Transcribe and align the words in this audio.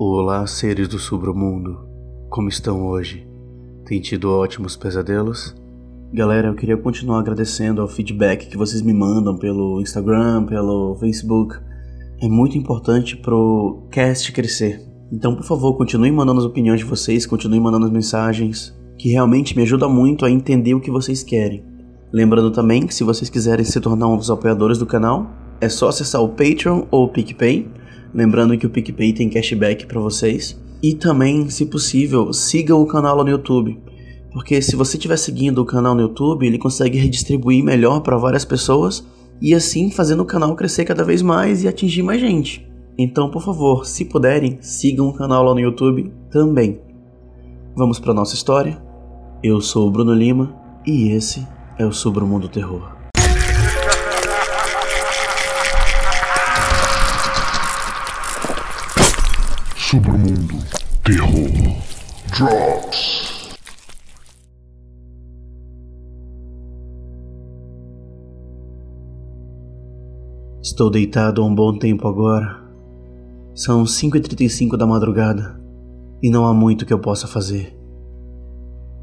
Olá, 0.00 0.46
seres 0.46 0.86
do 0.86 0.96
submundo. 0.96 1.80
Como 2.30 2.48
estão 2.48 2.86
hoje? 2.86 3.26
Tem 3.84 4.00
tido 4.00 4.30
ótimos 4.30 4.76
pesadelos? 4.76 5.56
Galera, 6.12 6.46
eu 6.46 6.54
queria 6.54 6.76
continuar 6.76 7.18
agradecendo 7.18 7.82
ao 7.82 7.88
feedback 7.88 8.46
que 8.46 8.56
vocês 8.56 8.80
me 8.80 8.94
mandam 8.94 9.36
pelo 9.36 9.80
Instagram, 9.80 10.46
pelo 10.46 10.94
Facebook. 11.00 11.56
É 12.22 12.28
muito 12.28 12.56
importante 12.56 13.16
pro 13.16 13.88
cast 13.90 14.30
crescer. 14.30 14.80
Então, 15.10 15.34
por 15.34 15.42
favor, 15.42 15.76
continuem 15.76 16.12
mandando 16.12 16.38
as 16.38 16.46
opiniões 16.46 16.78
de 16.78 16.86
vocês, 16.86 17.26
continuem 17.26 17.60
mandando 17.60 17.86
as 17.86 17.92
mensagens, 17.92 18.72
que 18.96 19.08
realmente 19.08 19.56
me 19.56 19.64
ajuda 19.64 19.88
muito 19.88 20.24
a 20.24 20.30
entender 20.30 20.74
o 20.74 20.80
que 20.80 20.92
vocês 20.92 21.24
querem. 21.24 21.64
Lembrando 22.12 22.52
também 22.52 22.86
que 22.86 22.94
se 22.94 23.02
vocês 23.02 23.28
quiserem 23.28 23.64
se 23.64 23.80
tornar 23.80 24.06
um 24.06 24.16
dos 24.16 24.30
apoiadores 24.30 24.78
do 24.78 24.86
canal, 24.86 25.28
é 25.60 25.68
só 25.68 25.88
acessar 25.88 26.22
o 26.22 26.28
Patreon 26.28 26.86
ou 26.88 27.06
o 27.06 27.08
PicPay 27.08 27.68
Lembrando 28.14 28.56
que 28.56 28.66
o 28.66 28.70
PicPay 28.70 29.12
tem 29.12 29.28
cashback 29.28 29.86
para 29.86 30.00
vocês. 30.00 30.58
E 30.82 30.94
também, 30.94 31.48
se 31.50 31.66
possível, 31.66 32.32
sigam 32.32 32.80
o 32.80 32.86
canal 32.86 33.16
lá 33.16 33.24
no 33.24 33.30
YouTube. 33.30 33.78
Porque 34.32 34.60
se 34.62 34.76
você 34.76 34.96
estiver 34.96 35.16
seguindo 35.16 35.58
o 35.58 35.64
canal 35.64 35.94
no 35.94 36.02
YouTube, 36.02 36.46
ele 36.46 36.58
consegue 36.58 36.98
redistribuir 36.98 37.64
melhor 37.64 38.00
para 38.00 38.16
várias 38.16 38.44
pessoas 38.44 39.04
e 39.40 39.54
assim 39.54 39.90
fazendo 39.90 40.22
o 40.22 40.26
canal 40.26 40.54
crescer 40.54 40.84
cada 40.84 41.04
vez 41.04 41.22
mais 41.22 41.62
e 41.62 41.68
atingir 41.68 42.02
mais 42.02 42.20
gente. 42.20 42.66
Então, 42.96 43.30
por 43.30 43.42
favor, 43.42 43.86
se 43.86 44.04
puderem, 44.04 44.58
sigam 44.60 45.08
o 45.08 45.14
canal 45.14 45.44
lá 45.44 45.54
no 45.54 45.60
YouTube 45.60 46.12
também. 46.30 46.80
Vamos 47.76 47.98
para 47.98 48.14
nossa 48.14 48.34
história. 48.34 48.82
Eu 49.42 49.60
sou 49.60 49.86
o 49.86 49.90
Bruno 49.90 50.12
Lima 50.12 50.54
e 50.84 51.10
esse 51.10 51.46
é 51.78 51.86
o 51.86 51.92
Sobre 51.92 52.24
o 52.24 52.26
Mundo 52.26 52.48
Terror. 52.48 52.97
Sobre 59.98 60.10
o 60.10 60.18
mundo, 60.18 60.54
terror, 61.02 61.76
drops. 62.36 63.56
Estou 70.62 70.88
deitado 70.88 71.42
há 71.42 71.44
um 71.44 71.52
bom 71.52 71.76
tempo 71.76 72.06
agora. 72.06 72.62
São 73.54 73.82
5h35 73.82 74.76
da 74.76 74.86
madrugada 74.86 75.60
e 76.22 76.30
não 76.30 76.46
há 76.46 76.54
muito 76.54 76.86
que 76.86 76.92
eu 76.92 77.00
possa 77.00 77.26
fazer. 77.26 77.76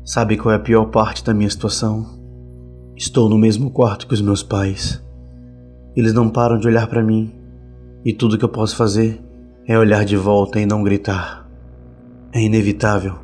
Sabe 0.05 0.37
qual 0.37 0.53
é 0.53 0.55
a 0.55 0.61
pior 0.61 0.85
parte 0.85 1.25
da 1.25 1.33
minha 1.33 1.49
situação? 1.49 2.05
Estou 2.95 3.27
no 3.27 3.37
mesmo 3.37 3.69
quarto 3.69 4.07
que 4.07 4.13
os 4.13 4.21
meus 4.21 4.41
pais. 4.41 5.03
Eles 5.93 6.13
não 6.13 6.29
param 6.29 6.57
de 6.57 6.67
olhar 6.67 6.87
para 6.87 7.03
mim 7.03 7.33
e 8.05 8.13
tudo 8.13 8.37
que 8.37 8.45
eu 8.45 8.49
posso 8.49 8.77
fazer 8.77 9.25
é 9.67 9.77
olhar 9.77 10.05
de 10.05 10.15
volta 10.15 10.59
e 10.59 10.65
não 10.65 10.83
gritar. 10.83 11.49
É 12.31 12.41
inevitável. 12.41 13.15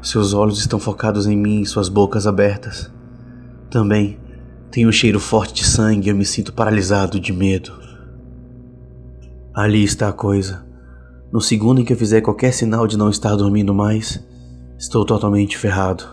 Seus 0.00 0.32
olhos 0.32 0.58
estão 0.58 0.78
focados 0.78 1.26
em 1.26 1.36
mim 1.36 1.60
e 1.60 1.66
suas 1.66 1.88
bocas 1.88 2.26
abertas. 2.26 2.90
Também 3.70 4.18
tenho 4.70 4.88
um 4.88 4.92
cheiro 4.92 5.20
forte 5.20 5.52
de 5.54 5.64
sangue 5.64 6.08
e 6.08 6.10
eu 6.10 6.16
me 6.16 6.24
sinto 6.24 6.52
paralisado 6.52 7.20
de 7.20 7.32
medo. 7.32 7.72
Ali 9.52 9.84
está 9.84 10.08
a 10.08 10.12
coisa. 10.12 10.64
No 11.30 11.40
segundo 11.40 11.80
em 11.80 11.84
que 11.84 11.92
eu 11.92 11.96
fizer 11.96 12.22
qualquer 12.22 12.52
sinal 12.52 12.86
de 12.86 12.96
não 12.96 13.10
estar 13.10 13.36
dormindo 13.36 13.74
mais, 13.74 14.24
estou 14.78 15.04
totalmente 15.04 15.58
ferrado. 15.58 16.04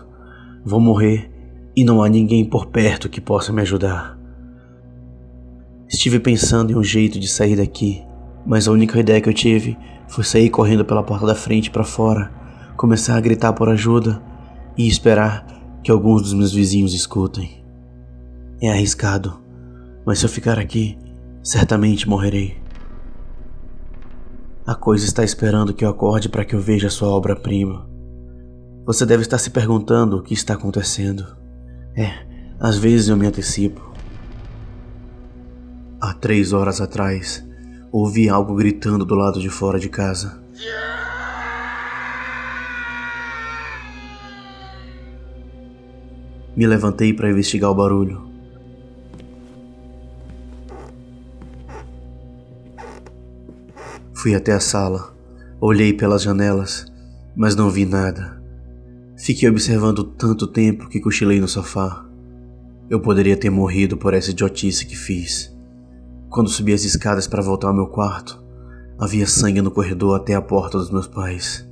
Vou 0.64 0.80
morrer 0.80 1.30
e 1.74 1.84
não 1.84 2.02
há 2.02 2.08
ninguém 2.08 2.44
por 2.44 2.66
perto 2.66 3.08
que 3.08 3.20
possa 3.20 3.52
me 3.52 3.62
ajudar. 3.62 4.18
Estive 5.88 6.20
pensando 6.20 6.72
em 6.72 6.76
um 6.76 6.84
jeito 6.84 7.18
de 7.18 7.26
sair 7.26 7.56
daqui, 7.56 8.04
mas 8.46 8.66
a 8.66 8.72
única 8.72 8.98
ideia 8.98 9.20
que 9.20 9.28
eu 9.28 9.34
tive 9.34 9.78
foi 10.08 10.24
sair 10.24 10.50
correndo 10.50 10.84
pela 10.84 11.02
porta 11.02 11.26
da 11.26 11.34
frente 11.34 11.70
para 11.70 11.84
fora, 11.84 12.32
começar 12.76 13.16
a 13.16 13.20
gritar 13.20 13.52
por 13.52 13.68
ajuda 13.68 14.22
e 14.76 14.86
esperar 14.86 15.46
que 15.82 15.90
alguns 15.90 16.22
dos 16.22 16.34
meus 16.34 16.52
vizinhos 16.52 16.94
escutem. 16.94 17.64
É 18.60 18.70
arriscado, 18.70 19.40
mas 20.04 20.18
se 20.18 20.26
eu 20.26 20.30
ficar 20.30 20.58
aqui, 20.58 20.98
certamente 21.42 22.08
morrerei. 22.08 22.56
A 24.66 24.74
coisa 24.74 25.04
está 25.04 25.24
esperando 25.24 25.72
que 25.72 25.84
eu 25.84 25.88
acorde 25.88 26.28
para 26.28 26.44
que 26.44 26.54
eu 26.54 26.60
veja 26.60 26.90
sua 26.90 27.08
obra-prima. 27.08 27.88
Você 28.84 29.06
deve 29.06 29.22
estar 29.22 29.38
se 29.38 29.50
perguntando 29.50 30.18
o 30.18 30.22
que 30.22 30.34
está 30.34 30.54
acontecendo. 30.54 31.26
É, 31.96 32.26
às 32.60 32.76
vezes 32.76 33.08
eu 33.08 33.16
me 33.16 33.26
antecipo. 33.26 33.92
Há 36.00 36.12
três 36.12 36.52
horas 36.52 36.80
atrás, 36.80 37.47
ouvi 37.90 38.28
algo 38.28 38.54
gritando 38.54 39.04
do 39.04 39.14
lado 39.14 39.40
de 39.40 39.48
fora 39.48 39.78
de 39.78 39.88
casa. 39.88 40.42
Me 46.56 46.66
levantei 46.66 47.14
para 47.14 47.30
investigar 47.30 47.70
o 47.70 47.74
barulho. 47.74 48.28
Fui 54.12 54.34
até 54.34 54.52
a 54.52 54.58
sala, 54.58 55.14
olhei 55.60 55.92
pelas 55.92 56.22
janelas, 56.22 56.92
mas 57.36 57.54
não 57.54 57.70
vi 57.70 57.86
nada. 57.86 58.42
Fiquei 59.16 59.48
observando 59.48 60.02
tanto 60.02 60.48
tempo 60.48 60.88
que 60.88 60.98
cochilei 60.98 61.38
no 61.38 61.46
sofá. 61.46 62.04
Eu 62.90 63.00
poderia 63.00 63.36
ter 63.36 63.50
morrido 63.50 63.96
por 63.96 64.12
essa 64.12 64.32
idiotice 64.32 64.84
que 64.86 64.96
fiz. 64.96 65.56
Quando 66.30 66.50
subi 66.50 66.74
as 66.74 66.84
escadas 66.84 67.26
para 67.26 67.42
voltar 67.42 67.68
ao 67.68 67.74
meu 67.74 67.86
quarto, 67.86 68.42
havia 68.98 69.26
sangue 69.26 69.62
no 69.62 69.70
corredor 69.70 70.14
até 70.14 70.34
a 70.34 70.42
porta 70.42 70.76
dos 70.76 70.90
meus 70.90 71.06
pais. 71.06 71.66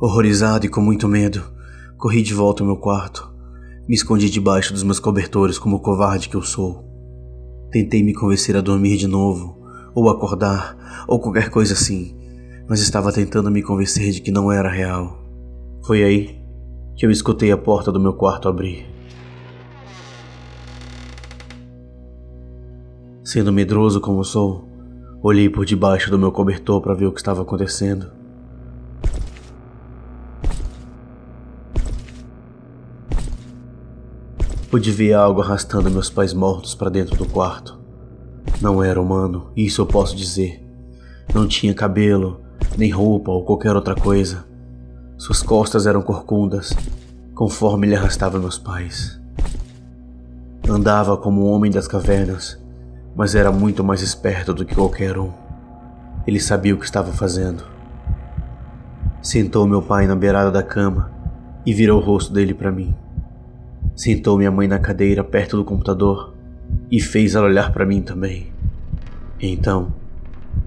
Horrorizado 0.00 0.64
e 0.64 0.68
com 0.68 0.80
muito 0.80 1.08
medo, 1.08 1.42
corri 1.98 2.22
de 2.22 2.32
volta 2.32 2.62
ao 2.62 2.66
meu 2.66 2.76
quarto. 2.76 3.28
Me 3.88 3.94
escondi 3.96 4.30
debaixo 4.30 4.72
dos 4.72 4.84
meus 4.84 5.00
cobertores 5.00 5.58
como 5.58 5.76
o 5.76 5.80
covarde 5.80 6.28
que 6.28 6.36
eu 6.36 6.42
sou. 6.42 6.84
Tentei 7.72 8.04
me 8.04 8.14
convencer 8.14 8.56
a 8.56 8.60
dormir 8.60 8.96
de 8.98 9.08
novo, 9.08 9.58
ou 9.94 10.08
acordar, 10.10 11.04
ou 11.08 11.18
qualquer 11.18 11.50
coisa 11.50 11.74
assim, 11.74 12.16
mas 12.68 12.80
estava 12.80 13.12
tentando 13.12 13.50
me 13.50 13.62
convencer 13.62 14.12
de 14.12 14.20
que 14.20 14.30
não 14.30 14.52
era 14.52 14.70
real. 14.70 15.18
Foi 15.84 16.04
aí 16.04 16.40
que 16.94 17.04
eu 17.04 17.10
escutei 17.10 17.50
a 17.50 17.58
porta 17.58 17.90
do 17.90 18.00
meu 18.00 18.12
quarto 18.12 18.48
abrir. 18.48 18.95
Sendo 23.26 23.52
medroso 23.52 24.00
como 24.00 24.22
sou, 24.22 24.68
olhei 25.20 25.50
por 25.50 25.64
debaixo 25.64 26.12
do 26.12 26.16
meu 26.16 26.30
cobertor 26.30 26.80
para 26.80 26.94
ver 26.94 27.06
o 27.06 27.12
que 27.12 27.18
estava 27.18 27.42
acontecendo. 27.42 28.12
Pude 34.70 34.92
ver 34.92 35.14
algo 35.14 35.40
arrastando 35.40 35.90
meus 35.90 36.08
pais 36.08 36.32
mortos 36.32 36.72
para 36.76 36.88
dentro 36.88 37.16
do 37.16 37.26
quarto. 37.26 37.76
Não 38.62 38.80
era 38.80 39.02
humano, 39.02 39.50
isso 39.56 39.82
eu 39.82 39.86
posso 39.86 40.14
dizer. 40.14 40.64
Não 41.34 41.48
tinha 41.48 41.74
cabelo, 41.74 42.42
nem 42.78 42.92
roupa 42.92 43.32
ou 43.32 43.44
qualquer 43.44 43.74
outra 43.74 43.96
coisa. 43.96 44.46
Suas 45.18 45.42
costas 45.42 45.84
eram 45.84 46.00
corcundas, 46.00 46.72
conforme 47.34 47.88
ele 47.88 47.96
arrastava 47.96 48.38
meus 48.38 48.56
pais. 48.56 49.20
Andava 50.68 51.16
como 51.16 51.44
um 51.44 51.50
homem 51.50 51.72
das 51.72 51.88
cavernas 51.88 52.64
mas 53.16 53.34
era 53.34 53.50
muito 53.50 53.82
mais 53.82 54.02
esperto 54.02 54.52
do 54.52 54.64
que 54.64 54.74
qualquer 54.74 55.18
um. 55.18 55.32
Ele 56.26 56.38
sabia 56.38 56.74
o 56.74 56.78
que 56.78 56.84
estava 56.84 57.12
fazendo. 57.12 57.64
Sentou 59.22 59.66
meu 59.66 59.80
pai 59.80 60.06
na 60.06 60.14
beirada 60.14 60.50
da 60.50 60.62
cama 60.62 61.10
e 61.64 61.72
virou 61.72 62.00
o 62.00 62.04
rosto 62.04 62.32
dele 62.32 62.52
para 62.52 62.70
mim. 62.70 62.94
Sentou 63.96 64.36
minha 64.36 64.50
mãe 64.50 64.68
na 64.68 64.78
cadeira 64.78 65.24
perto 65.24 65.56
do 65.56 65.64
computador 65.64 66.34
e 66.90 67.00
fez 67.00 67.34
ela 67.34 67.46
olhar 67.46 67.72
para 67.72 67.86
mim 67.86 68.02
também. 68.02 68.52
então, 69.40 69.92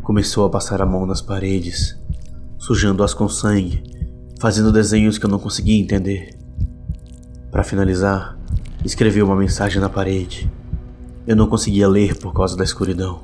começou 0.01 0.45
a 0.45 0.49
passar 0.49 0.81
a 0.81 0.85
mão 0.85 1.05
nas 1.05 1.21
paredes, 1.21 1.99
sujando-as 2.57 3.13
com 3.13 3.29
sangue, 3.29 3.83
fazendo 4.39 4.71
desenhos 4.71 5.19
que 5.19 5.25
eu 5.25 5.29
não 5.29 5.37
conseguia 5.37 5.79
entender. 5.79 6.35
Para 7.51 7.63
finalizar, 7.63 8.37
escreveu 8.83 9.25
uma 9.25 9.35
mensagem 9.35 9.79
na 9.79 9.89
parede. 9.89 10.51
Eu 11.29 11.35
não 11.35 11.45
conseguia 11.45 11.87
ler 11.87 12.17
por 12.17 12.33
causa 12.33 12.57
da 12.57 12.63
escuridão. 12.63 13.21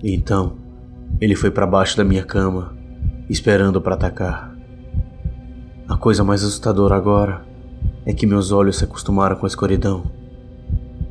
Então, 0.00 0.52
ele 1.20 1.34
foi 1.34 1.50
para 1.50 1.66
baixo 1.66 1.96
da 1.96 2.04
minha 2.04 2.22
cama, 2.22 2.76
esperando 3.28 3.80
para 3.80 3.96
atacar. 3.96 4.56
A 5.88 5.96
coisa 5.96 6.22
mais 6.22 6.44
assustadora 6.44 6.94
agora 6.94 7.44
é 8.06 8.12
que 8.12 8.24
meus 8.24 8.52
olhos 8.52 8.78
se 8.78 8.84
acostumaram 8.84 9.34
com 9.34 9.46
a 9.46 9.48
escuridão. 9.48 10.04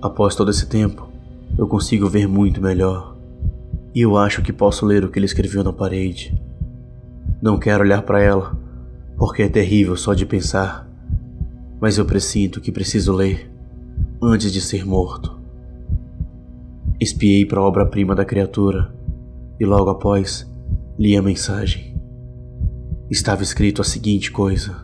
Após 0.01 0.33
todo 0.33 0.50
esse 0.50 0.68
tempo, 0.68 1.09
eu 1.57 1.68
consigo 1.68 2.07
ver 2.07 2.25
muito 2.25 2.62
melhor. 2.62 3.18
E 3.94 4.00
eu 4.00 4.15
acho 4.15 4.42
que 4.42 4.54
posso 4.54 4.86
ler 4.86 5.04
o 5.04 5.09
que 5.09 5.19
ele 5.19 5.25
escreveu 5.25 5.62
na 5.62 5.74
parede. 5.74 6.42
Não 7.42 7.59
quero 7.59 7.83
olhar 7.83 8.01
para 8.04 8.21
ela, 8.21 8.57
porque 9.18 9.44
é 9.44 9.50
terrível 9.50 9.98
só 9.98 10.13
de 10.13 10.25
pensar. 10.25 10.89
Mas 11.81 11.98
eu 11.98 12.06
presinto 12.06 12.62
que 12.62 12.71
preciso 12.71 13.12
ler 13.12 13.51
antes 14.21 14.54
de 14.54 14.62
ser 14.62 14.86
morto. 14.86 15.37
Espiei 16.99 17.45
para 17.45 17.59
a 17.59 17.63
obra-prima 17.63 18.15
da 18.15 18.25
criatura 18.25 18.91
e 19.59 19.65
logo 19.65 19.91
após 19.91 20.49
li 20.97 21.15
a 21.15 21.21
mensagem. 21.21 21.95
estava 23.07 23.44
escrito 23.44 23.81
a 23.81 23.85
seguinte 23.85 24.31
coisa: 24.31 24.75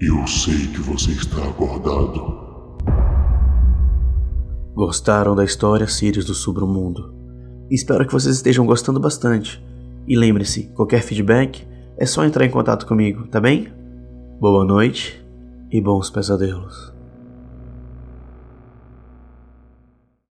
Eu 0.00 0.26
sei 0.26 0.66
que 0.66 0.80
você 0.80 1.12
está 1.12 1.48
acordado. 1.48 2.48
Gostaram 4.74 5.36
da 5.36 5.44
história 5.44 5.86
Sirius 5.86 6.24
do 6.24 6.34
Submundo? 6.34 7.14
Espero 7.70 8.04
que 8.04 8.12
vocês 8.12 8.34
estejam 8.34 8.66
gostando 8.66 8.98
bastante. 8.98 9.64
E 10.08 10.16
lembre-se, 10.16 10.64
qualquer 10.74 11.02
feedback 11.02 11.64
é 11.96 12.04
só 12.04 12.24
entrar 12.24 12.44
em 12.44 12.50
contato 12.50 12.84
comigo, 12.84 13.28
tá 13.28 13.40
bem? 13.40 13.68
Boa 14.40 14.64
noite 14.64 15.24
e 15.70 15.80
bons 15.80 16.10
pesadelos. 16.10 16.97